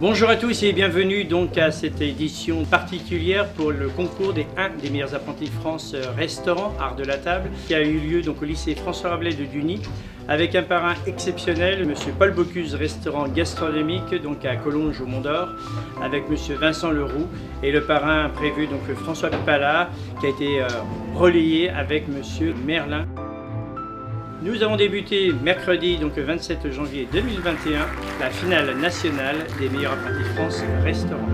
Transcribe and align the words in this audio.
Bonjour 0.00 0.28
à 0.28 0.34
tous 0.34 0.64
et 0.64 0.72
bienvenue 0.72 1.22
donc 1.24 1.56
à 1.56 1.70
cette 1.70 2.00
édition 2.00 2.64
particulière 2.64 3.48
pour 3.50 3.70
le 3.70 3.88
concours 3.88 4.32
des 4.32 4.44
1 4.56 4.70
des 4.82 4.90
meilleurs 4.90 5.14
apprentis 5.14 5.44
de 5.44 5.50
France 5.50 5.94
restaurant 6.16 6.74
art 6.80 6.96
de 6.96 7.04
la 7.04 7.16
table 7.16 7.48
qui 7.68 7.76
a 7.76 7.80
eu 7.80 7.98
lieu 8.00 8.20
donc 8.20 8.42
au 8.42 8.44
lycée 8.44 8.74
François 8.74 9.10
Rabelais 9.10 9.34
de 9.34 9.44
Duny 9.44 9.80
avec 10.26 10.56
un 10.56 10.64
parrain 10.64 10.94
exceptionnel, 11.06 11.86
Monsieur 11.86 12.12
Paul 12.18 12.32
Bocuse, 12.32 12.74
restaurant 12.74 13.28
gastronomique 13.28 14.20
donc 14.20 14.44
à 14.44 14.56
Collonges 14.56 15.00
au 15.00 15.06
Mont 15.06 15.20
d'Or, 15.20 15.50
avec 16.02 16.28
Monsieur 16.28 16.56
Vincent 16.56 16.90
Leroux 16.90 17.28
et 17.62 17.70
le 17.70 17.84
parrain 17.84 18.30
prévu 18.30 18.66
donc 18.66 18.82
François 18.96 19.30
Pala 19.30 19.90
qui 20.18 20.26
a 20.26 20.28
été 20.30 20.60
euh, 20.60 20.66
relayé 21.14 21.70
avec 21.70 22.08
Monsieur 22.08 22.52
Merlin. 22.66 23.06
Nous 24.42 24.62
avons 24.62 24.76
débuté 24.76 25.32
mercredi, 25.42 25.96
donc 25.96 26.16
le 26.16 26.22
27 26.24 26.70
janvier 26.72 27.08
2021, 27.12 27.86
la 28.20 28.30
finale 28.30 28.76
nationale 28.78 29.36
des 29.58 29.68
meilleurs 29.68 29.92
apprentis 29.92 30.18
de 30.18 30.34
France 30.34 30.62
restaurant. 30.82 31.28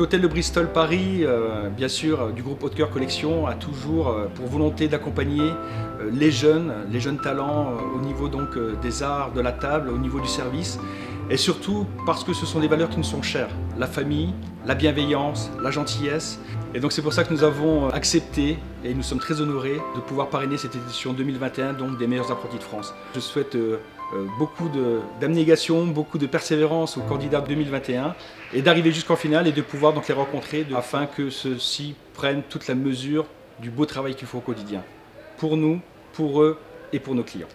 L'hôtel 0.00 0.22
de 0.22 0.28
Bristol 0.28 0.72
Paris, 0.72 1.26
euh, 1.26 1.68
bien 1.68 1.88
sûr, 1.88 2.22
euh, 2.22 2.32
du 2.32 2.42
groupe 2.42 2.64
Haute 2.64 2.74
Cœur 2.74 2.88
Collection, 2.88 3.46
a 3.46 3.52
toujours 3.52 4.08
euh, 4.08 4.28
pour 4.34 4.46
volonté 4.46 4.88
d'accompagner 4.88 5.52
les 6.10 6.30
jeunes, 6.30 6.72
les 6.90 7.00
jeunes 7.00 7.18
talents 7.18 7.74
au 7.94 8.00
niveau 8.00 8.30
des 8.82 9.02
arts, 9.02 9.32
de 9.32 9.42
la 9.42 9.52
table, 9.52 9.90
au 9.90 9.98
niveau 9.98 10.18
du 10.18 10.26
service, 10.26 10.78
et 11.28 11.36
surtout 11.36 11.86
parce 12.06 12.24
que 12.24 12.32
ce 12.32 12.46
sont 12.46 12.60
des 12.60 12.68
valeurs 12.68 12.88
qui 12.88 12.96
nous 12.96 13.04
sont 13.04 13.20
chères, 13.20 13.50
la 13.78 13.86
famille, 13.86 14.32
la 14.64 14.74
bienveillance, 14.74 15.50
la 15.62 15.70
gentillesse. 15.70 16.40
Et 16.72 16.80
donc 16.80 16.92
c'est 16.92 17.02
pour 17.02 17.12
ça 17.12 17.22
que 17.22 17.34
nous 17.34 17.44
avons 17.44 17.90
accepté 17.90 18.58
et 18.82 18.94
nous 18.94 19.02
sommes 19.02 19.18
très 19.18 19.42
honorés 19.42 19.82
de 19.96 20.00
pouvoir 20.00 20.30
parrainer 20.30 20.56
cette 20.56 20.76
édition 20.76 21.12
2021 21.12 21.74
donc 21.74 21.98
des 21.98 22.06
meilleurs 22.06 22.32
apprentis 22.32 22.56
de 22.56 22.62
France. 22.62 22.94
Je 23.14 23.20
souhaite 23.20 23.54
beaucoup 24.38 24.68
d'abnégation, 25.20 25.86
beaucoup 25.86 26.18
de 26.18 26.26
persévérance 26.26 26.96
aux 26.96 27.02
candidats 27.02 27.40
2021 27.40 28.14
et 28.52 28.62
d'arriver 28.62 28.92
jusqu'en 28.92 29.16
finale 29.16 29.46
et 29.46 29.52
de 29.52 29.62
pouvoir 29.62 29.92
donc 29.92 30.08
les 30.08 30.14
rencontrer 30.14 30.66
afin 30.74 31.06
que 31.06 31.30
ceux-ci 31.30 31.94
prennent 32.14 32.42
toute 32.48 32.66
la 32.66 32.74
mesure 32.74 33.26
du 33.60 33.70
beau 33.70 33.86
travail 33.86 34.14
qu'ils 34.14 34.28
font 34.28 34.38
au 34.38 34.42
quotidien. 34.42 34.82
Pour 35.38 35.56
nous, 35.56 35.80
pour 36.12 36.42
eux 36.42 36.58
et 36.92 36.98
pour 36.98 37.14
nos 37.14 37.22
clients. 37.22 37.48